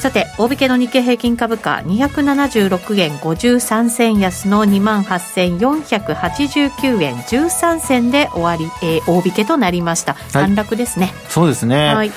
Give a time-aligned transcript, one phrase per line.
[0.00, 10.14] さて大引けの日経平均株価276円53銭安の2万8489円13銭で終わり、えー、大引けとなりました。
[10.32, 12.12] 反落ですね、そうですね、はい。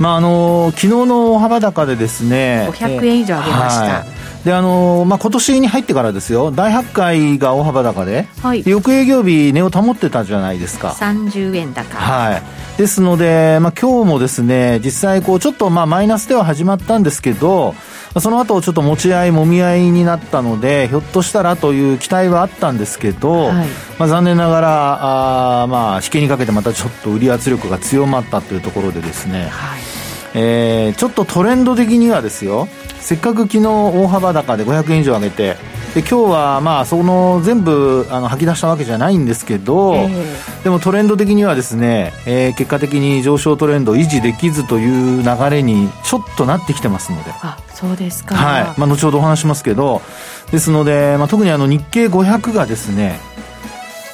[0.00, 4.08] まああの昨日の大幅高でですね500円以上上げました、えーはい
[4.44, 10.90] であのまあ今年に入ってからですよ、第8回が大幅高で、はい、翌営業日、値を保ってたじゃないですか。
[10.90, 11.96] 30円高。
[11.96, 12.42] はい。
[12.78, 17.74] ですので、まあ今日もですね、実際こう、ちょっとまあマイナスでは始まったんですけど、
[18.20, 23.68] その後ちょっと持ち合い、もみ合いになったので、ひょっとしたらという期待はあったんですけど、はい、
[23.98, 29.97] まあ残念ながら、あまあ引けにかけてまたちょっと売り圧力が強まったというところでですね、はい
[30.34, 32.68] えー、ちょっとトレンド的にはですよ、
[33.00, 35.56] せっかく昨日大幅高で500円以上上げて、
[35.94, 47.32] で今日はまあその全部あの吐き出したわけじゃないんですけど、えー、でもトレンド的にはですね、えー、結果的に上昇トレンド維持できずという流れにちょっとなってきてますので。
[47.42, 48.34] あそうですか。
[48.34, 48.64] はい。
[48.78, 50.02] まあ後ほどお話しますけど、
[50.50, 53.18] ですので、まあ特にあの日経500がですね、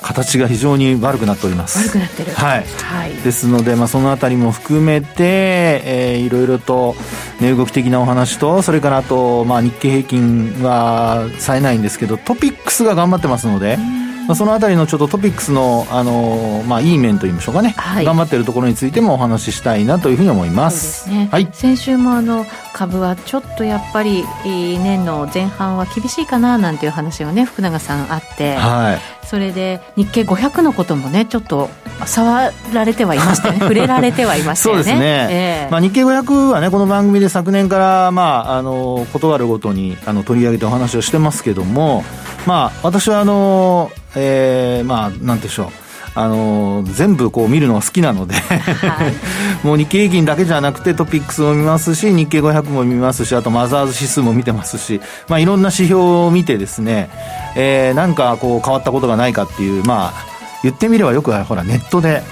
[0.05, 1.79] 形が非常に悪くなっております。
[1.79, 2.33] 悪くなってる。
[2.33, 6.95] はい、はい、ですので、まあ、そのあたりも含めて、えー、いろいろと
[7.41, 13.79] 値動き的なお話とそれからあと、まあ、日経平均は冴えないんですけどトピックスが頑張ってますので、
[14.27, 21.09] まあ、そのあたりのちょっとトピックスの、あのまあ、いい面といいましょうかね、はい、頑張っているところについてもお話ししたいなというふうに思います。
[21.09, 31.71] ね、はい、先週もあの株はちょっとやっぱり年の前半は厳しいかななんていう話がね福永さんあって、はい、それで日経500のこともねちょっと
[32.05, 34.83] 触られてはいましたね 触れられてはいましたよね。
[34.83, 42.05] そうですね、えー、まあ、日経500はねこの番組で昨年から、まあ、あの断るごとにあの取り上げてお話をしてますけども、
[42.45, 45.84] まあ、私はあのえー、まあ、なんでしょう。
[46.17, 49.13] あの全部こう見るのが好きなのではい、
[49.67, 57.11] もう日経平均だけじゃなくてトピックスも見ますし日経500も見ますしあとマザーズ指数も見てますし、まあ、いろんな指標を見てですね、
[57.57, 62.23] えー、なんかこう変わったことがないかっていうまあ言ってみればよくほらネットで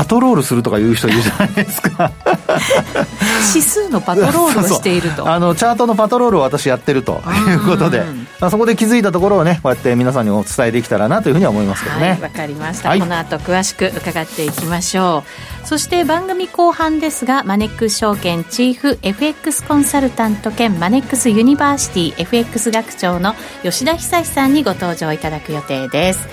[0.00, 2.10] パトロールするとかいう人いるじゃないですか。
[3.54, 5.30] 指数のパトロールをしていると。
[5.30, 8.02] あのチャートのパトロールを私やってるということで。
[8.48, 12.12] そこで気づいたところをねこうやって皆さんにお伝えできたらなというふうには思いますけどね。
[12.12, 15.22] わ、はい、かりました、はい、この後詳しく伺っていきましょ
[15.64, 15.66] う。
[15.66, 26.26] そして番組後半ですがマネックス証券チーフ FX コンサルタント兼マネックスユニバーシティ FX 学長の吉田恒さんにご登場いただく予定です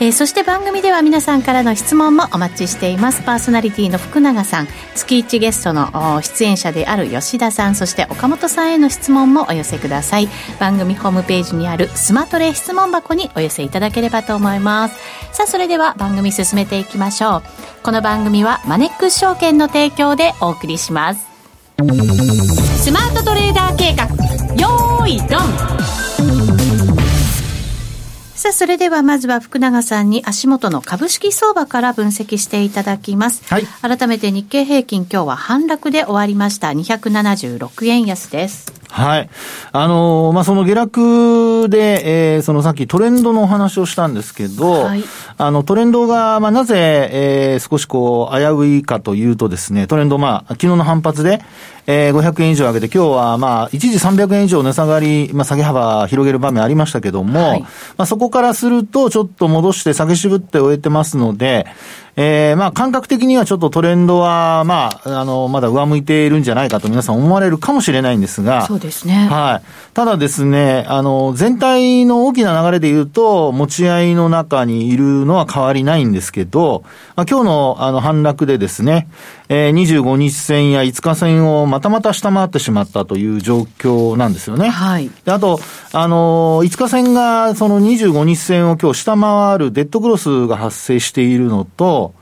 [0.00, 3.22] えー、そして番組では皆さんからの質問もお待ちしています。
[3.22, 10.28] パーソナリティの福永さん月1ゲストの出演者である吉田さんそして岡本さんへの質問もお寄せください。
[10.58, 14.96] 番組ホームページにあるスマトレ質問箱にお寄せいただければと思います。
[15.32, 17.42] さあそれでは番組進めていきましょう。
[17.82, 21.26] この番組はマネックス証券の提供でお送りします。
[21.76, 24.04] スマートトレーダー計画
[24.56, 26.03] よーいドン。
[28.44, 33.42] さあ、それではまずは福永さんに足元の株式相場から分析していただきます。
[33.46, 33.64] はい。
[33.80, 36.68] 改めて日経平均今日は反落で終わりました。
[36.68, 38.70] 276円安です。
[38.90, 39.30] はい。
[39.72, 45.02] あのー、まあ、その下落で、えー、そのさっきトレンドのお話をしたんですけど、はい、
[45.36, 51.40] あの、トレンドが、まあ、なぜ、えー、少しこう、危ういかというとですね、トレンド、まあ、昨日の反発で、
[51.86, 57.68] えー、500円以上上げて、今日はまあ、一時300円以上値下がり、まあ、下げ幅広げる場面ありましたけども、はい、ま
[57.98, 61.66] あ、そこからすると、ちょっと戻して下げ渋って終えてますので、
[62.16, 69.26] えー、まあ、感覚的にはちょっとトレンドは、まあ、あの、まだ上向いているんじゃないかと皆さん思われるかもしれないんですが、そうですね。
[69.28, 69.92] はい。
[69.94, 76.84] ただですね、あの、全体の大きな流れで言うと、持ち合いの中にいるのは変わりないんですけど、
[77.16, 79.08] まあ、今日のあの反落でですね、
[79.48, 84.68] えー、25日線や5日線をまたまた下回ってしまったという状況なんですよね。
[84.68, 85.10] はい。
[85.24, 85.60] で、あと、
[85.92, 92.14] あのー、5日線がその25日線を今日下回るデッドクロスが発生しているのと、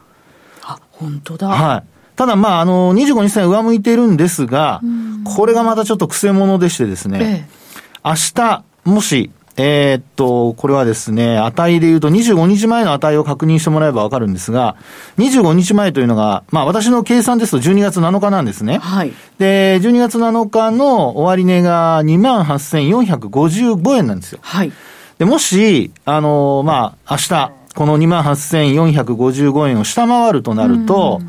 [0.62, 1.48] あ、本当だ。
[1.48, 1.84] はい。
[2.16, 4.80] ただ、まあ、あの、25日線上向いているんですが、
[5.24, 14.76] これがまたちょっと癖者でしてですね、ええ、明日、もし、えー、っと、これはですね、値で言うと25日前の値を確認してもらえばわかるんですが、
[15.18, 18.78] 25日前というのが、まあ私の計算ですと12月7日なんですね。
[18.78, 19.12] はい。
[19.38, 24.38] で、12月7日の終値が28,455円なんですよ。
[24.42, 24.72] はい。
[25.18, 31.20] で、もし、あの、まあ、明日、この28,455円を下回るとなると、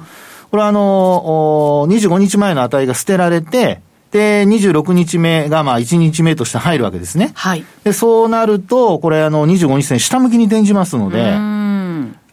[0.49, 3.81] これはあの、25日前の値が捨てられて、
[4.13, 7.31] で、26日目がまあ1日目として入るわけですね。
[7.33, 7.65] はい。
[7.83, 11.35] で、そうなると、これあの25日線下向きに転じますので、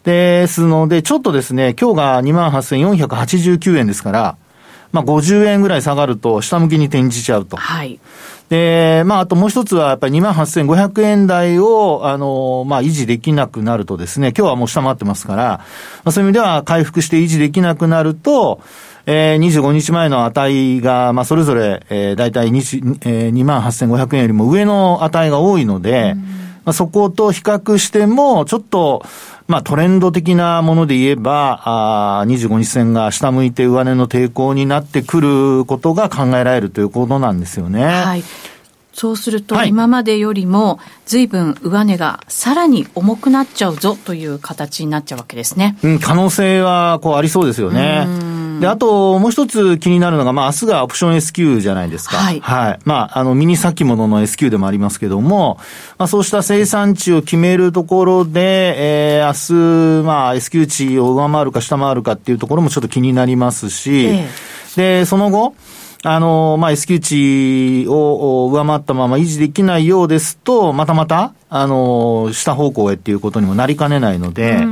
[0.03, 4.37] ですので、ちょっとですね、今日が28,489円ですから、
[4.91, 7.57] まあ50円ぐらい下がると下向きに転じちゃうと。
[7.57, 7.99] はい。
[8.49, 15.65] で、まあ、あともう一つは、やっぱり28,500円台を、あの、まあ、維持できなくなるとですね、今日はもう下回ってますから、ま
[16.09, 18.59] あ、そういう意味では回復して維持できなくなると、
[19.13, 26.15] えー、25日前の値が、まあ、それぞれ、えー、大体2、えー、28,500円よりも上の値が多いので、
[26.63, 29.03] まあ、そこと比較しても、ちょっと、
[29.47, 37.83] まあ、トレンド的なもので言えば、あ25日線が下向いて上値の抵抗になってくることが考えられるということなんですよね。
[37.83, 38.23] はい。
[39.01, 40.77] そうすると、今までよりも、
[41.07, 45.75] 随分上値がさらに重くなっちゃうぞという形になっちゃうわけですね。
[45.81, 48.05] うん、可能性は、こう、ありそうですよね。
[48.59, 52.17] で、あと、もう一つ気になるのが、まあ、明日がオプション S q じゃないですか。
[52.17, 52.41] はい。
[52.41, 52.79] はい。
[52.85, 55.57] まあ、あの、ミニ先物の S q でもありますけども、
[55.97, 58.75] まあ、そうした生産値を決めるところで、
[59.17, 65.55] えー、明日、まあ、S q 値を上回るか下回るかっていうところもちょっと気になりますし、えー、で、その後、
[66.03, 74.65] あの、まあ、S q 値を上回ったまま維持できないようですと、またまた、あの、下方向へっていうことにもなりかねないので、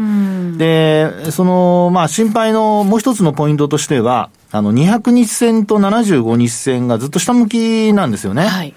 [0.57, 8.47] で、その、まあ、心配のもう一つのポイントとしては、あの、200日線と75日線がずっと下向きなんですよね。
[8.47, 8.73] はい。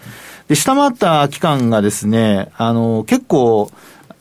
[0.48, 3.70] で、下回った期間がですね、あの、結構、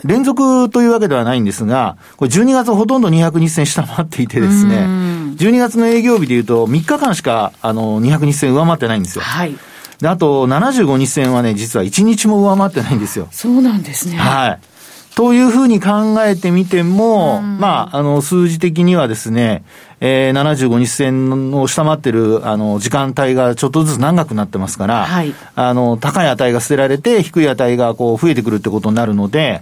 [0.04, 4.88] 連続というわけではないんですが、これ12月ほとんど200日線下回っていてですね、
[5.38, 9.24] 12月の営業日でいうと3日間しか、あの、200日線上回ってないんですよ。
[9.24, 9.56] はい。
[10.00, 13.28] で、あと、75日線はね、実は1日も上回ってないんですよ。
[13.32, 14.18] そうなんですね。
[14.18, 14.60] はい。
[15.16, 19.64] というふうに考えてみても、まあ、あの、数字的にはですね、
[20.00, 29.62] えー、75日線を下回ってる、あの、時間帯がちょっとずつ長くなってますから、はい、あの、高い値が捨てられて、低い値がこう、増えてくるってことになるので、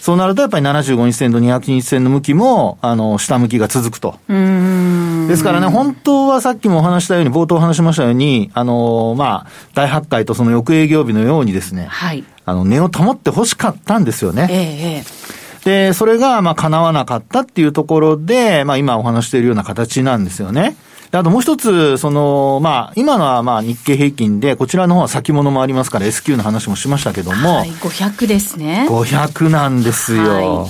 [0.00, 4.16] そうなるとやっぱり75日線と200日線の向きも、あの、下向きが続くと。
[4.28, 12.24] ですからね、本当はさっきもお話したように、冒頭お話しましたように、あの、まあ、大発会とその翌営業日のようにですね、はい。
[12.44, 14.48] あの、値を保って欲しかったんですよね。
[14.50, 15.28] ええ。
[15.64, 20.76] で、それが、まあ、叶わなかったっていうところで、まあ、今お話しているような形なんですよね。
[21.10, 27.56] あともう一つ、その、まあ、今のはまあ日経平均で、こちらの方は先物もありますから S q の話もしましたけども。
[27.56, 28.86] はい、500ですね。
[28.90, 30.22] 500なんですよ。
[30.22, 30.66] は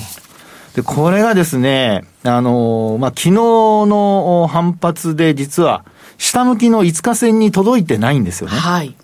[0.72, 5.84] い、で、これがですね、あの、まあ、昨日の反発で実は、
[6.18, 8.56] 下向きの5日線に届いてないんですよね。
[8.56, 8.94] はい。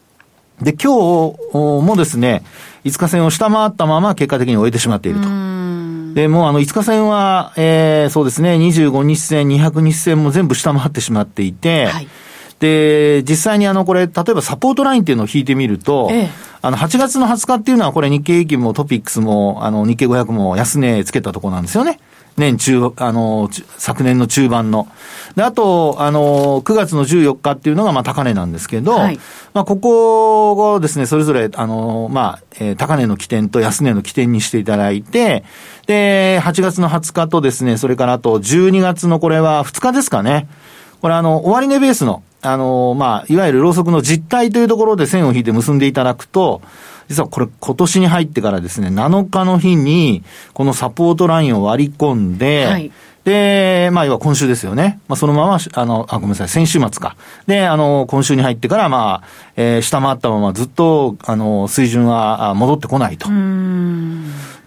[0.63, 2.45] で、今日もですね、
[2.85, 5.29] 5日線を下回ったまま結果的に終えてしまっていると。
[6.15, 12.09] で、もうあの、5日線は、えー、そうですね、25日線、200日線も全部下回ってしまっていて、はい、
[12.61, 16.31] で、実際にあの、これ、例えばサポートラインっていうのを引いてみると、ええ、
[16.63, 21.99] あの、8月の20日っていうのは、これ日経平均もトピックスも、あの、日経500も安値つけたところなんですよね。
[22.37, 24.89] 年中、あの、昨年の中盤の。
[25.37, 29.21] で、あと、あの、9月の14日っていうのが、まあ、高値なんですけど、はい、
[29.53, 35.45] まあ、ここをですね、それぞれ、あの、まあ、えー、高値の起点と安値の起点にしていただいて、
[35.87, 40.49] で、8月の20日とですね、それからあと12月のこれは2日ですかね。
[41.01, 46.63] これあの、終値ベースの、あの、まあ、いわゆるローソクの実態というところで線を引いて結んでいただくと、
[47.09, 50.23] 実はこれ今年に入ってからですね、7日の日に、
[50.55, 52.91] このサポートラインを割り込んで、はい、
[53.25, 55.01] で、まあ、要は今週ですよね。
[55.09, 57.17] まあ、そのまま、あの、あ、ごめんなさい、先週末か。
[57.47, 63.29] で、あの、今週に入ってから、まあ、えー、下回ったままずっと、あの、水準は戻ってこないと。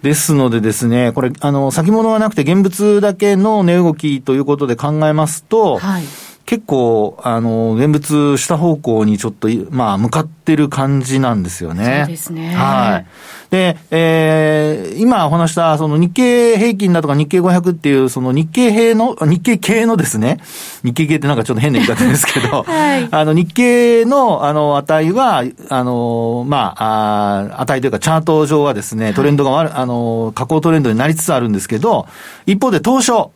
[0.02, 6.04] ですのでですね、これ、あの、先物がなくて現物だけの値動きということで考えますと、はい。
[6.48, 12.04] 結構、あの、現物下方向にちょっと、まあ、向かってる感じなんですよね。
[12.06, 12.54] そうですね。
[12.54, 13.06] はい。
[13.50, 20.40] で、えー、今お話した、その日経平均だとか日経500っていう、その日経平の、日経系のですね、
[20.82, 32.06] 日経系ってなんかちょっと変な言い方ですけど、 はい、あの、日経の、あの、値は、あの、まあ、あ値というかチャート上はですね、トレンドが悪、はい、あの、下降トレンドになりつつあるんですけど、
[32.46, 33.32] 一方で東証、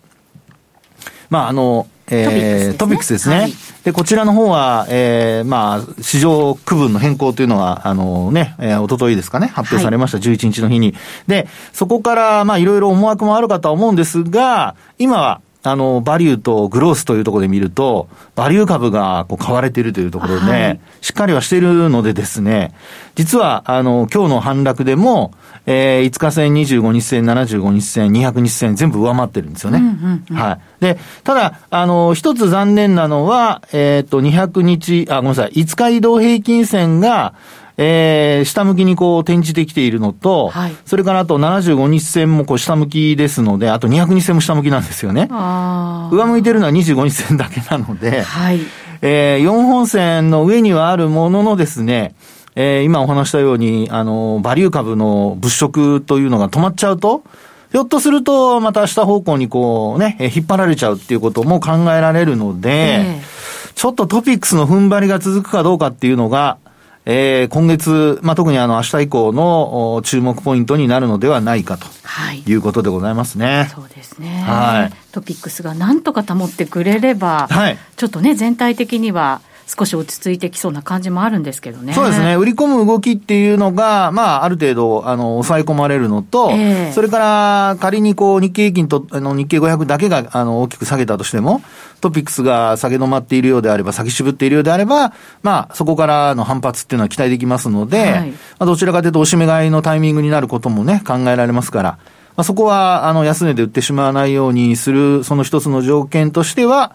[1.29, 3.37] まあ、あの、えー、トピックスですね。
[3.37, 3.53] はい、
[3.85, 10.95] で、こちらの方は、えー、まあ、市場区分の変更というのは、あのね、えー、おとといですかね、発表されました、はい、11日の日に。
[11.27, 22.75] で、そこから、まあ、いろいろ思惑もあるかとは思うんですが、今は、あの、バリューとグロースというところで見ると、バリュー株がこう買われているというところで、はい、しっかりはしているのでですね、
[23.15, 25.33] 実は、あの、今日の反落でも、
[25.67, 29.79] えー、5日線、25日線、75日線、200日線、全部上回ってるんですよね。
[29.79, 30.83] うんうんうん、はい。
[30.83, 37.35] で、ただ、あの、一つ残念なのは、えっ、ー、と、200日、あ、ごめんなさい、5日移動平均線が、
[37.85, 45.29] えー、下向きにこう転じてきているのと、はい、それからあと75日線もこう下向きですので、あと200日線も下向きなんですよね。
[45.31, 48.61] 上向いてるのは25日線だけなので、はい、
[49.03, 52.15] えー、4本線の上にはあるもののですね、
[52.55, 57.25] えー、今お話したように、あの、バリュー株の物色というのが止まっちゃうと、
[57.73, 66.59] ひょっとすると、また下方向にこうね、引っ張られちゃうっていうことも考えられるので、えー、ちょっとトピックスの踏ん張りが続くかどうかっていうのが、
[67.05, 71.87] えー、今月、まあ、特にあの、明日以降の注目ポイントになるのではないかと。
[72.05, 72.43] はい。
[72.47, 73.71] いうことでございますね。
[73.75, 74.45] そうですね。
[74.47, 74.93] はい。
[75.11, 77.79] トピックスがなんとか保ってくれれば、はい。
[77.97, 81.93] ちょっとね、全体的には、少し落ち着いてきそうな感じもあるんですけどね。
[81.95, 82.37] そうですね。
[82.37, 91.63] 売り込む動きっていうのが、まあ、ある程度、あの、抑え込まれるのと、えー、それから、仮にこう、日経平均と、あの、日経500だけが、あの、大きく下げたとしても、
[92.01, 101.99] トピックスが下げ止まっているようであれば、先渋っているようであれば、まあ、そこからの反発っていうのは期待できますので、はい、まあ、どちらかというと、押し目買いのタイミングになることもね、考えられますから、
[102.37, 106.93] まあ、そこは、あの、安値で売ってしまわないようにする、その一つの条件としては、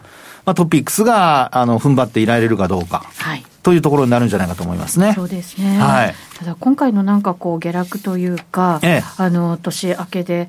[0.48, 3.04] まあ、トピックスが、あの、踏ん張っていられるかどうか。
[3.18, 3.44] はい。
[3.63, 5.12] というところになるんじゃないかと思いますね。
[5.13, 5.77] そうですね。
[5.77, 6.16] はい。
[6.39, 10.48] ただ今回のなんかこう下落というか、ええ、あの年明けで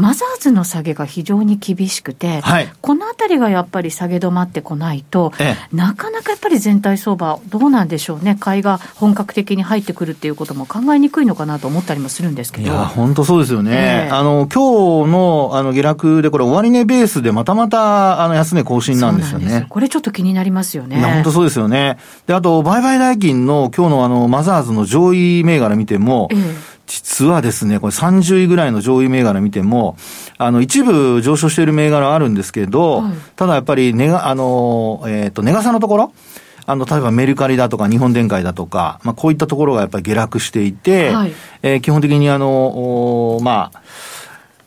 [0.00, 12.64] マザーズの下げが非常に厳しくて、はい、このあたりがやっぱり下げ止まってこないと、ええ、なかなかやっぱり全体相場、どうなんでしょうね、買いが本格的に入ってくるっていうことも考えにくいのかなと思ったりもするんですけど。
[12.64, 14.06] いや、本当そうですよね。
[14.08, 19.66] えー、あの、今日のあの下落で、これ、終値ベースでまたまたあの安値更新なんですよね。
[19.68, 20.98] これちょっと気になりますよね。
[20.98, 21.98] いや、本当そうですよね。
[22.26, 29.96] で、あと、売買代金の今日のあの、マザーズの上位銘柄見ても、えー実はですね、これ30位ぐらいの上位銘柄見ても、
[30.38, 36.12] あの、一部上昇している銘柄あるんですけど、はい、ただやっぱり、ねが、あの、えっ、ー、と、値傘のところ、
[36.66, 41.32] あの、例えばメルカリだとか日本電解だとか、まあ、こういったところがやっぱり下落していて、はい、
[41.62, 43.82] えー、基本的にあの、まあ、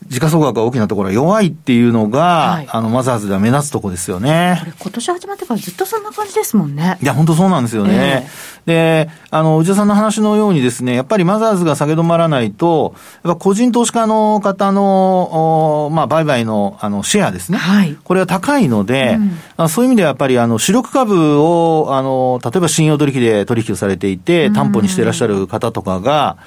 [0.07, 4.57] 時価総額が大きなところは弱いっていうのが、はい、あの、マザーズでは目立つとこですよね。
[4.59, 6.97] これ今年始まってからずっとそんな感じですもんね。
[7.01, 8.27] いや、本当そうなんですよね。
[8.65, 17.57] えー、で、あの、内田さんの話のようにですね、やっぱりマザーズが下げ止まらないと、やっぱ個人投資家の方の、まあ、売買の、あの、シェアですね。
[17.57, 17.97] はい。
[18.03, 19.17] これは高いので、
[19.57, 26.37] うん、そういう意味ではやっぱり、あの、主力株を、あの、例えば信用取引で取引をされていて、担保にしていらっしゃる方とかが、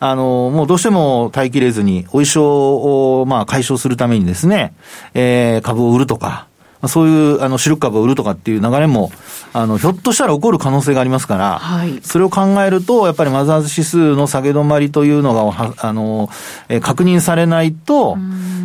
[0.00, 4.74] あの、もうどうしても耐えきれずに、お衣装を、まあ、解消するためにですね、
[5.14, 6.48] えー、株を売るとか、
[6.88, 9.10] そういう、あの、主力株を売るとかっていう流れも、
[9.52, 16.28] あの、ひょっとしたら起こる可能性がありますから、はい、それを考えると、やっぱりマザーズ指数の下げ止まりというのが、あの、
[16.68, 18.16] え確認されないと、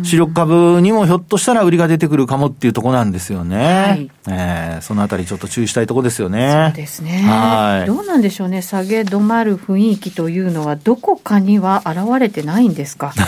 [0.02, 3.56] 主力株にもひょっとしたら売りが出てくるかもっていうところなんですよね。
[3.86, 6.70] はい、えー、そのあたりちょっと注意したいところですよね。
[6.70, 7.22] そうですね。
[7.22, 7.86] はい。
[7.86, 8.62] どうなんでしょうね。
[8.62, 13.12] 下げ止まる雰囲気というのは、どこかには現れてないんですか？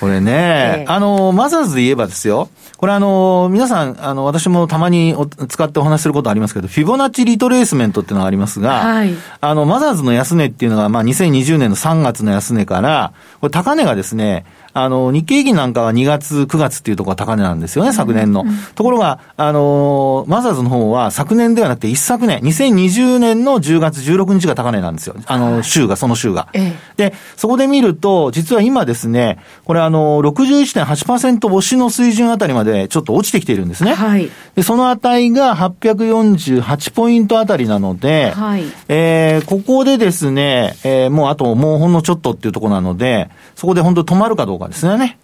[0.00, 0.32] これね、
[0.80, 5.14] えー、あの、マザーズで言えばですよ、これあの、皆さん、あの、私もたまに
[5.48, 14.44] 使ってお話しすることありますけど、フィボナッチリトレースメントっていうのがありますが、はい、あの、マザーズの安値っていうのが、まあ、2020年の3月の安値から、これ高値がですね、
[14.78, 18.42] あの、日経平均なんかは2月、9月っていうところが高値なんですよね、昨年の。
[18.42, 25.16] うんうん、ところが、あの、マザーズの方は昨年ではなくて一昨年、2020年の10月16日が高値なんですよ。
[25.24, 26.48] あの、週が、その週が。
[26.52, 33.85] ええ、で、そこで見ると、実は今ですね、これあの、61.8%押しの水準あたりまでちょっと落ちてきているんですね。
[33.94, 34.30] はい。
[34.54, 38.64] で、その値が848ポイントあたりなので、はい。
[38.88, 45.18] えー、ここでですね、えー、もうあともうほんのちょっとっていうところなので、そこで本当止まるかどうかですね。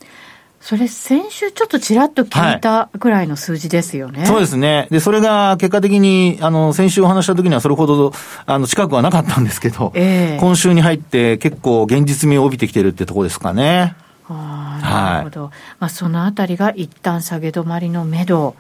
[0.63, 4.87] それ、先週ちょっとちらっと聞いたぐらいの数字ですよね、はい、そうですね。
[4.93, 8.13] で、それが結果的に、あの、先週お話した時にはそれほど、
[8.47, 13.97] あの、近くはなかったんですけど、えー、今週に入って結構現実味を帯びてきてるってとこですかね。
[14.35, 18.55] あなるほど、はい、まあ、そのあたりが一旦下げ止まりのめど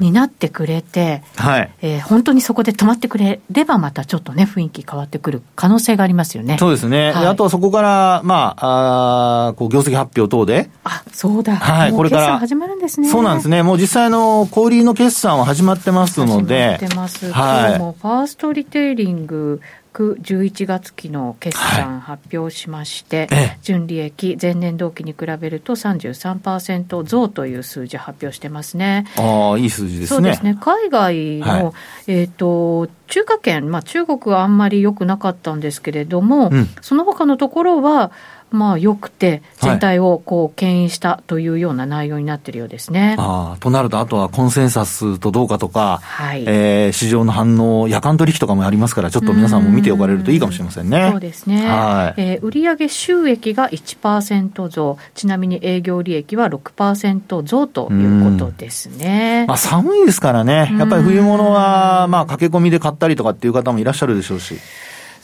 [0.00, 1.70] になってくれて、うん、はい。
[1.82, 6.56] えー、本当にそこで止まってくれれば、またちょっとね、雰囲気変わってくる可能性がありますよね。
[6.58, 12.38] そうですね、はい、あとはそこから、まあ、あこう業績発表等で、あそうだ、はい、これから。
[12.38, 13.08] 始まるんですね。
[13.08, 19.60] そうなんですね、もう実際の小売りの決算は始まってますので、始まってます、はい、もファーストリテイリング、
[19.98, 29.06] 111月期の決算発表しまして、はい、純利益前年同期に比べると33%増という数字発表してますね。
[29.16, 30.16] ああいい数字ですね。
[30.16, 30.56] そうですね。
[30.60, 31.72] 海外の、は
[32.06, 38.12] い、えっ、ー、と中華圏、まあ、中国はあんまり良くなかったんですけれども、うん、その他のところは
[38.50, 43.16] まあ、よくて、全体をこう牽引したというような内容になっているようですね。
[43.18, 51.08] あとなると、あとはコンセンサスとどうかとか、はい、えー、市場の反応、夜間取引とかもありますから、ちょっと皆さんも見ておかれるといいかもしれませんね。
[51.08, 51.66] うそうですね。
[51.66, 59.44] はい、えー、売上収益が1%増、ちなみに営業利益は6%増ということですね。
[59.46, 64.56] まあ、寒いですからね、やっぱり冬物は、まあ、駆け込みで買ったりとかっていう方もいらっしゃるでしょうし。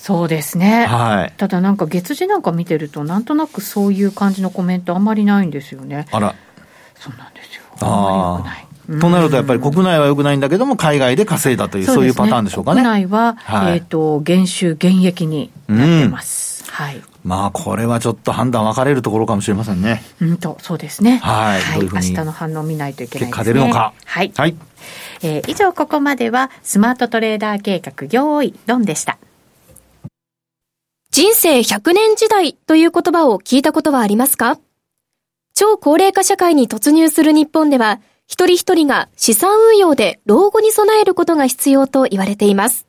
[0.04, 6.06] そうですね、はい、ただなんか月次なんか見てると、なんとなくそういう感じのコメント、あんまりないんですよね。
[6.12, 6.34] あら
[6.94, 7.62] そうなんですよ。
[7.80, 9.00] あんまりよくない。
[9.00, 12.82] となると、やっぱり国内はよくないんだけども、海外で稼いだという、そう、ね,、いうパターンでしょうかね。
[12.82, 16.70] 国内は、はい、えっ、ー、と、減収減益になってます。
[16.70, 17.00] はい。
[17.24, 20.02] まあ、これはちょっと判断分かれるところかもしれませんね。
[20.20, 21.16] うんと、そうですね。
[21.22, 21.62] はい。
[21.62, 23.38] はい、明日の反応を見ないといけないですね。
[23.38, 23.94] 結果出るのか。
[24.04, 24.30] はい。
[24.36, 24.54] はい。
[25.22, 29.16] えー、以上、ここまでは、スマートトレーダー計画、用意、ドンでした。
[31.16, 34.58] 人生100年時代という言葉を聞いたことはありますか？
[35.54, 42.88] 超高齢化社会に突入する日本では、一人一人が資産運用で老後に備えることが必要と言われています。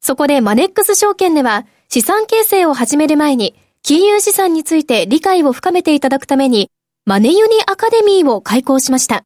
[0.00, 3.54] そこでマネックス証券では、資産形成を始める前に、
[3.84, 6.72] 金融資産について理解を深めていただくために、
[7.04, 9.22] マネユニアカデミーを開講しました。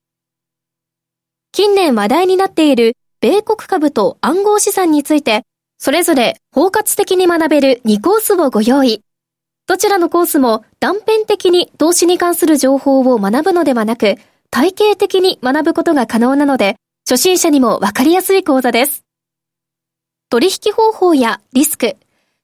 [1.53, 5.45] 近年話題になっている米国株と暗号資産について、
[5.79, 9.03] それぞれ包括的に学べる2コースをご用意。
[9.67, 14.17] どちらのコースも断片的に投資に関する情報を学ぶのではなく、
[14.51, 16.77] 体系的に学ぶことが可能なので、
[17.09, 19.05] 初心者にもわかりやすい講座です。
[20.31, 21.97] 取引方法やリスク、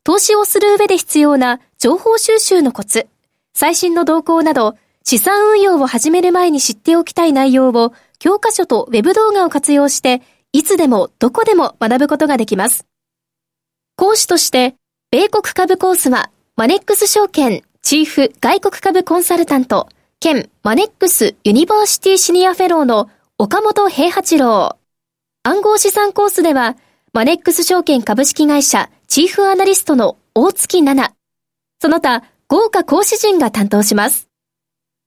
[0.05, 3.09] 投資をする上で必要な情報収集のコツ、
[3.53, 10.23] 最新の動向など、資産運用を始める前に知っておきたい内容を教科書とウェブ動画を活用して、
[10.53, 12.87] いつでもどこでも学ぶことができます。
[13.97, 14.75] 講師として、
[15.11, 19.89] 米国株コースは、マネックス証券チーフ外国株コンサルタント、
[20.21, 24.77] 兼マネックスユニバーシティシニアフェローの岡本平八郎。
[25.45, 26.77] 暗号資産コースでは、
[27.13, 31.15] マネックス証券株式会社チーフアナリストの大月奈々。
[31.81, 34.29] その他、豪華講師陣が担当します。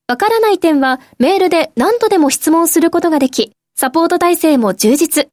[0.07, 5.27] わからない点はメールで何度でも質問することができ、サポート体制も充実。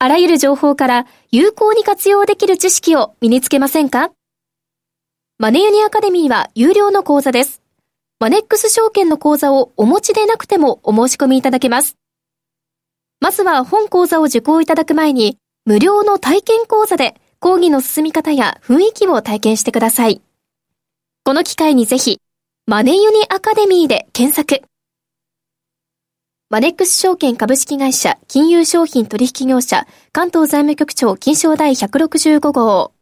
[0.00, 4.12] あらゆる情報から有効に活用できる知識を身につけませんか？
[5.38, 7.62] マネユニアカデミーは有料の講座です。
[8.20, 11.96] マネックス証券の講座をお持ちでなくてもお申し込みいただけます。
[13.20, 20.22] まずは本講座を受講いただく前に、無料の体験講座で講義の進み方や雰囲気を体験してください。
[21.24, 22.20] この機会にぜひ、
[22.66, 24.67] マネユニアカデミーで検索。
[26.50, 32.94] マネックス証券株式会社金融商品取引業者関東財務局長金賞第165号。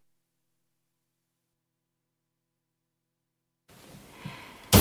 [4.73, 4.81] ザ・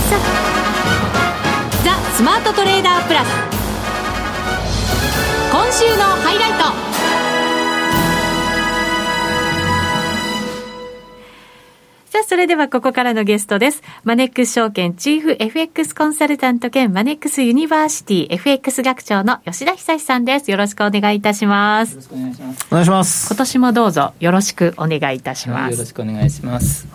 [2.16, 3.28] スマートトレーダープラス。
[5.52, 6.52] 今週のハイライ
[6.90, 6.95] ト。
[12.16, 13.84] さあ、それではここからのゲストです。
[14.06, 20.50] マネックス証券チーフ FX コンサルタント兼マネックスユニバーシティ FX 学長の吉田恒さんです。
[20.50, 21.90] よろしくお願いいたします。
[21.90, 22.68] よろしくお願いします。
[22.72, 23.28] お願いします。
[23.28, 25.62] 今年もどうぞよろしくお願いいたします。
[25.64, 26.88] はい、よろしくお願いします。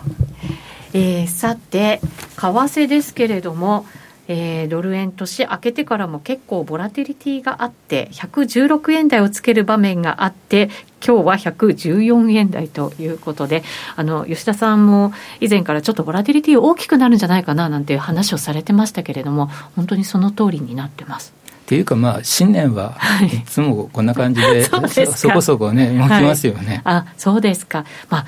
[0.95, 2.01] えー、さて、
[2.37, 3.85] 為替ですけれども、
[4.33, 10.69] えー、ドル円年明けてからも結構ボラティリティがあって116円台をつける場面があって
[11.05, 13.61] 今日は114円台ということで
[13.97, 21.33] あの吉田さんも以前からちょっとボラティリティ大きくなるんじゃないかななんていう話をされてましたけれども本当にその通りになってます。
[21.43, 24.81] っていうかまあ新年はいつもこんな感じで そ
[25.13, 26.81] そこそこね動きますよね。
[26.85, 27.85] はい、あそうですか。
[28.09, 28.25] まあ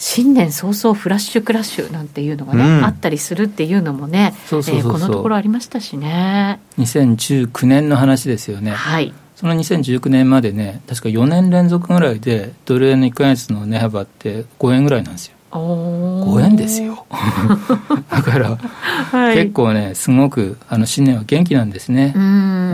[0.00, 4.56] 新年早々フラッシュクラッシュなんていうのがね、うん、あったりするっていうのもねこ
[4.98, 6.58] のところありましたしね。
[6.78, 8.70] 2019年の話ですよね。
[8.70, 9.12] はい。
[9.36, 15.36] その2019年までね確か4年連続ぐらいでドル円の1か月の値幅って5円ぐらいなんですよ。
[15.50, 17.04] 5円ですよ。
[18.08, 22.14] だから、はい、結構ねすごくあの新年は元気なんですね。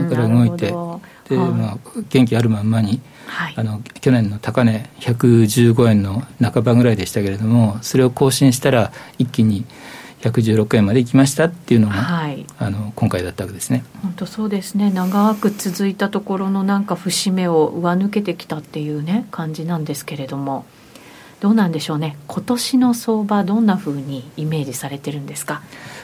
[0.08, 0.72] だから動いて。
[1.28, 9.64] で、まあ、元気あるまんまにはい、あの去年の高値115円の半ばぐらいでしたけれどもそれを更新したら一気に
[10.22, 13.84] 116円まで行きましたっていうのが、はい、あの今回だったわけですね。
[14.02, 14.90] 本当そうですね。
[14.90, 20.64] 長く続いたところのなんか節目を上抜けてきたっていうね感じなんですけれども。
[21.38, 22.16] どうなんでしょうね。
[22.28, 25.60] 今年の相場どんなふうにイメージされてるんですか？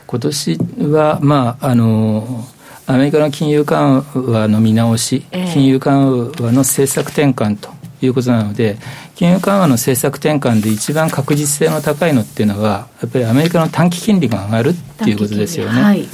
[0.06, 0.58] 今年
[0.90, 2.44] はまああの
[2.92, 7.70] アメリカの金融緩和の見直し、えー、金融緩和の政策転換と
[8.02, 8.76] いうことなので、
[9.14, 16.06] 金融緩和の政策転換で一番確実性の高いのっていうのは、やっぱりアメリカの短期金利が上がるっていうことですよね。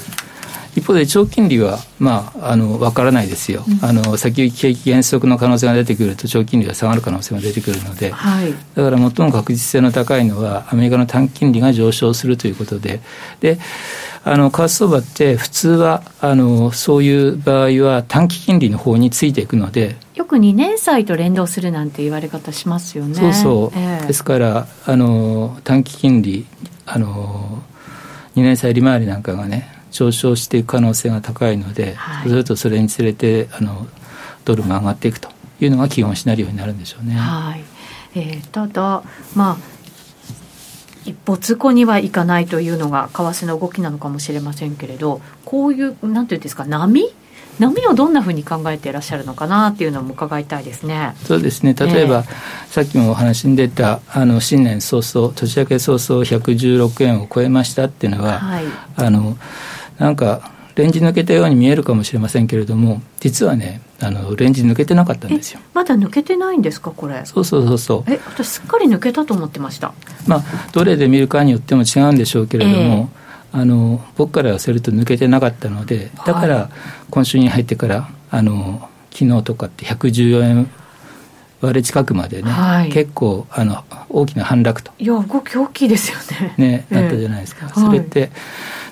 [0.79, 13.01] はい、一方で長金利は、まあ、あの分からないですよ、うん、あの先行き景気減速の可能性が出てくると、長金利が下がる可能性が出てくるので、はい、だから最も確実性の高いのは、アメリカの短期金利が上昇するということで、
[13.41, 13.59] で
[14.25, 19.97] あの為替相場って普通はあのそういう場合は短期金利の方についていくので。
[20.15, 23.15] よく2年債と連動するなんて言われ方しますよね。
[23.15, 26.45] そうそう、えー、ですからあの短期金利
[26.85, 27.63] あの
[28.37, 33.89] 2年債利回りなんかがね上昇していく可能性が高いので、はい、そうするとそれにつれてあの
[34.45, 35.29] ドルが上がっていくと
[35.61, 37.15] いうのが基本シナリオになるんでしょうね。
[37.15, 37.65] はい。
[38.15, 39.03] えー、ただ、
[39.35, 39.57] まあ、
[41.05, 47.13] 一歩通行にはいかないというのが為替の動きなのかもしれませんけれどこういうなんていうんですか波？
[47.59, 51.15] 波をどんなふうに考えていらっしゃるのかなっていうのも伺いたいですね。
[51.25, 51.75] そうですね。
[51.75, 52.25] 例えば、えー、
[52.69, 58.65] さっきもお話に出たあの新年早々年明け早々116円を超えましたっていうのは、はい、
[58.97, 59.37] あの
[59.99, 65.61] なんかレンジ抜けたように見えるかもしれませんけれども実はねあのレンジ抜けてなかったんですよ。
[65.75, 67.27] まだ抜けてないんですかこれ？
[67.27, 68.13] そうそうそうそう。
[68.13, 69.93] え私すっかり抜けたと思ってました。
[70.29, 73.11] まあどれで見るかによっても違うんでしょうけれども、
[73.55, 76.71] えー、あの僕から寄せると抜けてなかったのでだから
[77.11, 80.71] 今週に入ってからあの昨日とかって114円
[81.61, 84.93] 割れ近くまでね、はい、結構あの大きな反落と。
[85.01, 86.55] いや動き大きいですよね。
[86.57, 88.31] ね、なったじゃないですか、えー、それって、はい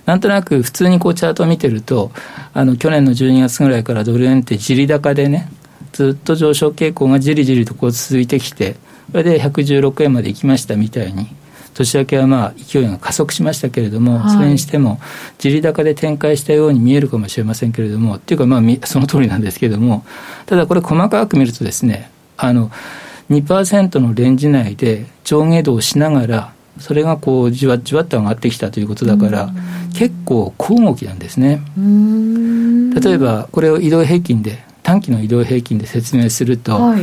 [0.06, 2.12] なんとなく普通にこうチャートを見てると、
[2.54, 5.50] あの去年の12月ぐらいからドル円ってじり高でね、
[5.92, 8.76] ずっと上昇傾向がじりじりとこう続いてきて、
[9.10, 11.26] それで116円まで行きましたみたいに。
[11.76, 14.98] 年明けはまあ勢いが加速しましたけれども、はい、それにしても、
[15.36, 20.04] 地利高で展開したように見えるかもしれませんけれども、っていうか、まあ、 その通りなんですけれども、
[20.46, 22.70] ただこれ、細かく見るとですね、あの
[23.30, 29.50] 2%のレンジ内で上下動しながら、それがこうじわじわっと上がってきたということだから、
[29.94, 31.62] 結構小動きなんですね。
[33.00, 37.02] 例えばこれを移動平均で短期の移動平均で説明すると、はい、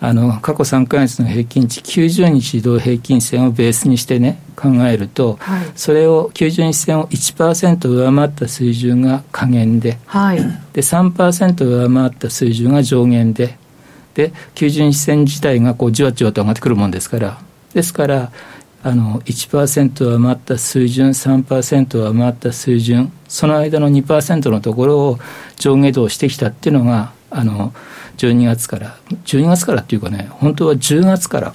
[0.00, 13.58] あの過去3か月の平均値90日移動平均線をベースにしてね考えると、はい、それを90日線を1%上回った水準が下限で,、はい、で3%上回った水準が上限で
[14.14, 17.38] で90日線自体がこうじわじわと上がってくるもんですから。
[17.74, 18.30] ですから
[18.86, 25.18] あの1%は回った水準、3%は回った水準、その間の2%のところを
[25.56, 27.72] 上下動してきたっていうのが、あの
[28.18, 31.54] 12月から、12月からっていうかね、本当は10月から、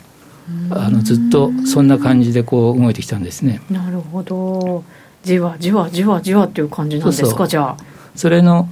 [0.71, 3.61] あのずっとそんな感じでこう動いてきたんですね。
[3.69, 4.83] なるほど。
[5.23, 7.77] じわじわじわじわっていう感じなんですか、そうそうじゃあ。
[8.15, 8.67] それの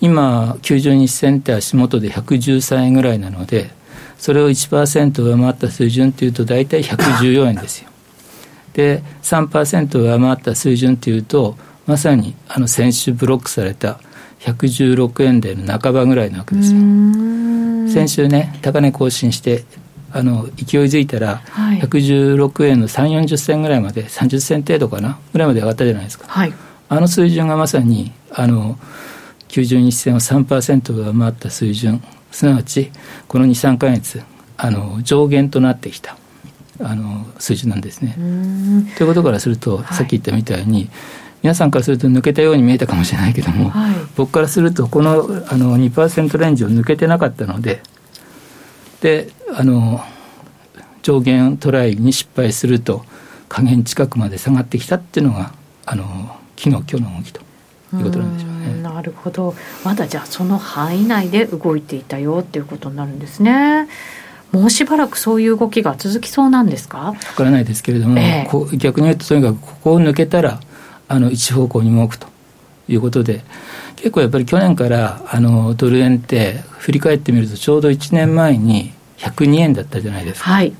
[0.00, 3.70] 今、90日線って足元で113円ぐらいなので、
[4.18, 7.89] それを1%上回った水準っていうと、大体114円ですよ。
[8.74, 11.56] で3%上回った水準というと
[11.86, 14.00] まさにあの先週ブロックされた
[14.40, 16.78] 116円台の半ばぐらいなわけですよ。
[17.88, 19.64] 先週ね高値更新して
[20.12, 21.40] あの勢いづいたら、
[21.80, 26.52] 116円の3 4 0銭ぐらいまで30銭程度かなぐらいまで上がったじゃないですか、はい、
[26.88, 28.76] あの水準がまさにあの
[29.48, 32.02] 90日線を3%上回った水準。
[32.30, 32.90] すなわち
[33.28, 34.22] この23か月
[34.56, 36.16] あの上限となってきた
[36.82, 38.16] あの数字なんですね。
[38.96, 40.90] ということからすると、さっき言ったみたいに、
[41.42, 47.82] 皆さんからすると抜けたように見えたかもしれないけども、はい、僕からするとこのあの2%レンジを抜けてなかったので
[49.00, 50.00] であの
[51.02, 53.04] 上限トライに失敗すると
[53.48, 55.54] 下限近くまで下がってきたっていうのが
[55.86, 57.40] あの昨日今日の動きと
[57.96, 58.82] いうことなんでしょうね。
[58.82, 63.88] なるほどまだじゃあその範囲内で動いていたよっていうことになるんですね。
[64.52, 66.98] もうしばらくそういう動きが続きそうなんですか？
[66.98, 70.60] わからないですけれども、えー、逆に言うと、とにかくここを抜けたら、
[71.08, 72.26] あの一方向に動くと
[72.88, 73.42] いうことで、
[73.96, 80.50] 結構やっぱり去年からあのドル円って、振り返ってみると、ちょうど1年前に102円だったじゃないですか。
[80.50, 80.70] はい、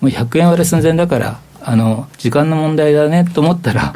[0.00, 3.92] もう100円割れ寸前だから、あの時間の問題だねと思ったら、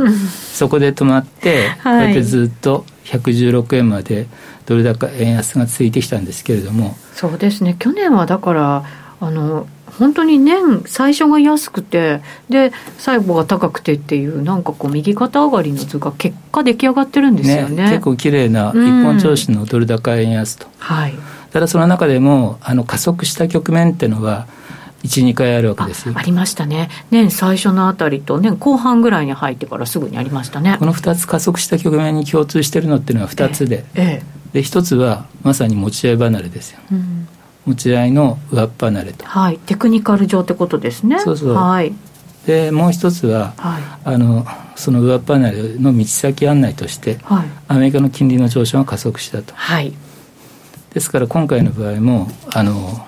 [0.53, 4.27] そこで止まって、はい、こうやってずっと116円まで
[4.67, 6.97] ドル高円安が続いてきたんですけれども。
[7.15, 7.77] そうですね。
[7.79, 8.85] 去年はだから
[9.21, 9.67] あの
[9.99, 21.15] 本当に年最初が安くてで最後が高くてっていうなんかこう右肩上がりの図が結果出来上がってるんですよね、ね、結構綺麗な一本調子のドル高円安と、うん、はい、
[21.53, 24.47] ただその中でもあの加速した局面っていうのは
[25.03, 26.15] 12回あるわけですよ。
[26.15, 26.91] ありましたね。
[27.11, 30.77] 年最初のあたりと年後半ぐらいに入ってからすぐにありましたね。
[30.79, 34.41] この2つ加速した局面に共通してるのっていうのは2つで、ええ。
[34.53, 37.29] で1つはまさに持ち合い離れですよ、うん、
[37.67, 39.25] 持ち合いの上っ離れと。
[39.27, 39.59] はい。
[39.59, 41.19] テクニカル上ってことですね。
[41.21, 41.53] そうそう。
[41.55, 41.93] はい。
[42.47, 49.93] でもう一つは、はい、あのその上っ離れの道先案内として、はい、アメリカの金利の上昇が加速したと、はい、
[50.95, 53.07] ですから今回の場合もあの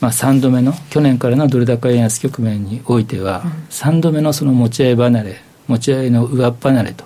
[0.00, 7.04] まあ、3度目の去年からのドル高円安局面においては、うん、3度目のその持ち合い離れ持ち合いの上っ離れと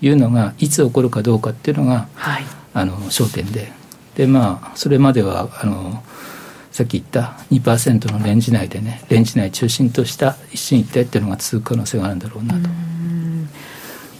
[0.00, 2.44] いうのがいつ起こるかどうかっていうのが、はい、
[2.74, 3.72] あの焦点で
[4.16, 6.02] でまあそれまではあの
[6.70, 12.68] さっき言った2%のレンジ内でねレンジ内中心とした一進一退っていうのが続く可能性があるんだろうなと。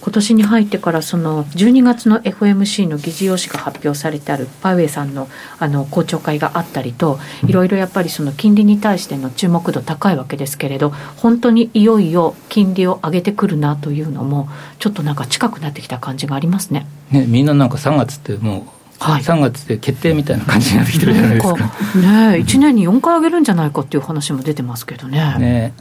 [0.03, 5.29] 今年に入ってからその12月の FOMC の議事要旨が発表されてあるパウエさんの
[5.59, 16.85] あの公聴会があったりといろいろやっぱりその金利に対しての注目度高いわけですけれど本当にいよいよ金利を上げてくるなというのもちょっとなんか近くなってきた感じがありますね。
[17.09, 21.55] ねみんななんか3月ってもうはい、3月で決定みたいな感じになってきてるじゃないですか。
[21.55, 21.63] か
[21.97, 25.35] ね1年に4回上げるんじゃないかっていう話も出てますけどね。
[25.39, 25.73] ね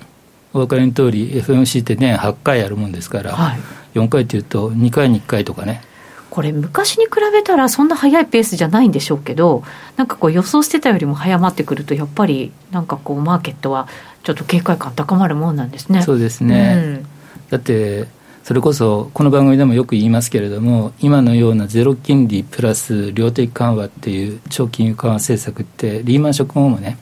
[0.52, 3.60] お分かりの通り FMC って年8回やるもんですから、はい、
[3.94, 5.82] 4回っていうと2回に1回とかね。
[6.30, 9.64] これ昔に比べたらそんな速いペースじゃないんでしょうけど
[9.98, 13.86] なんかこう予想してたよりも早まってくるとやっぱりなんかこうマーケットは
[14.22, 16.00] ちょっと警戒感高まるもんなんですね。
[16.00, 17.06] そうですね、うん、
[17.50, 18.08] だって
[18.44, 26.98] それこそこの番組でもよく言いますけれども今のようなゼロ金利プラス量的緩和っていう長金融緩和政策ってリーマンショック後もね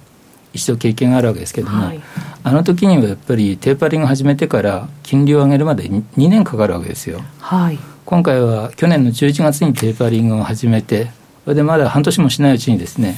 [0.53, 2.01] 一度経験があるわけですけれども、はい、
[2.43, 11.11] あの時にはやっぱりテーパリング始めてから金利を上げるまで 2, 年かかるわけですよ、はい、今回は去年の11月にテーパリングを始めて
[11.45, 13.17] それでまだ半年もしないうちにですね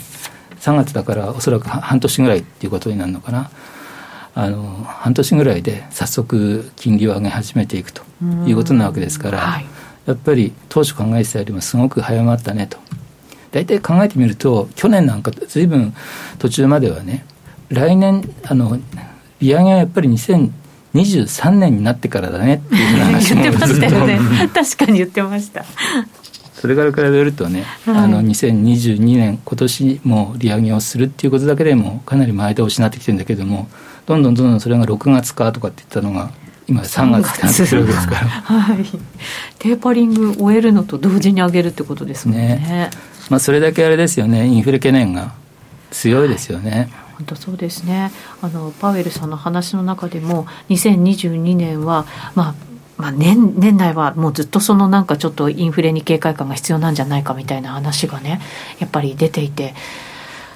[0.60, 3.50] 3月だからおそらく半年ぐらいっていうことになるのかな
[4.34, 8.02] あの半年ぐらいで早速金利を上げ始めていくと
[8.46, 9.66] いうことなわけですから、はい、
[10.06, 12.78] やっぱり当初考えてたよりもすごく早まったねと。
[13.50, 15.94] 大体考えてみると去年なんかずいぶん
[16.38, 17.26] 途中まではね
[17.68, 18.78] 来年あの
[19.40, 24.20] 利上げはやっぱり2023年になってからだねっていう話も 言ってましたよね。
[24.54, 25.64] 確かに言ってました。
[26.54, 33.68] それから比べるとね、はい、あの2022年今年も利上げをするっていうことだけでもかなり前倒しになってきてるんだけども
[34.06, 36.30] どんどんどんどんそれが6月かとかって言ったのが
[36.68, 38.20] 今3月ってなってるわけですから。
[38.20, 38.84] はい。
[39.58, 42.56] テーパリング終えるのと同時に上げるってことですもんね。
[42.56, 42.90] ね。
[43.30, 44.46] まあ、それだけあれですよね。
[44.46, 45.32] インフレ懸念が
[45.90, 46.88] 強いですよね、はい。
[47.18, 48.10] 本当そうですね。
[48.40, 52.54] あのパウエルさんの話の中でも2022年はまあ
[52.98, 58.40] まあ年、年内はもうずっとそのなんかちょっとインフレに警戒感が必要なんじゃないかみたいな話がね
[58.78, 59.74] やっぱり出ていて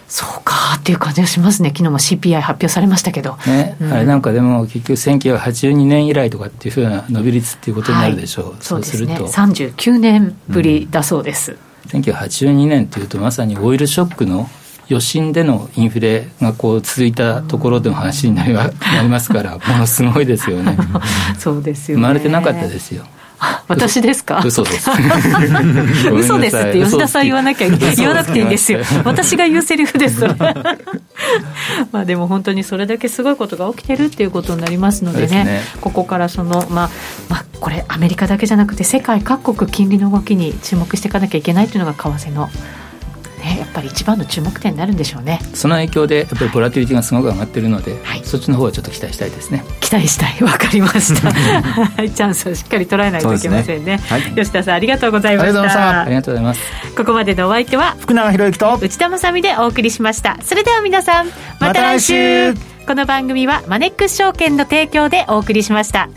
[0.08, 11.52] そうかっていう感じがしますね、昨日も CPI 発表されましたけど、ね、うん、あれなんかでも、結局、1982年以来とかっていうふうな伸び率っていうことになるでしょう、はい、そうですね、39年ぶりだそうです。
[11.92, 12.00] うん。
[12.00, 14.48] 1982年というとまさにオイルショックの
[14.88, 18.70] 余震でのインフレがこう続いたところでの話になり な
[19.02, 20.76] りますからものすごいですよね。
[21.38, 23.04] そうですよ、ね、生まれてなかったですよ
[23.68, 24.42] 私ですか？
[24.44, 24.90] 嘘です。
[26.12, 28.80] 嘘ですって吉田さん言わなきゃ言わなくていいんですよ。
[29.04, 30.24] 私が言うセリフです。
[31.92, 36.90] まあでも本当にそれだけすごいことが起きてるっていうことになりますのでね、ね、ここからそのまあ
[37.28, 42.48] まあこれアメリカだけじゃなくて世界各国金利の動きに注目していかなきゃいけないというのが為替の
[43.56, 45.40] ね、やっぱり一番の注目点になるんでしょうね。
[45.54, 49.64] その影響でやっぱりボラティリティがすごく上がっているので、はい、そっちの方はちょっと期待したいですね。
[49.80, 50.36] 期待したい。
[50.44, 51.32] わかりました。
[51.32, 56.02] チャンスをしっかり捉えないといけませんね、ねはい、吉田さんありがとうございました。
[56.02, 56.60] ありがとうございます。
[56.96, 60.38] ここまでのお相手は福永博之と内田まさでお送りしました。
[60.42, 61.26] それでは皆さん
[61.60, 62.52] また来週。
[62.52, 66.08] ま、この番組はマネックス証券の提供でお送りしました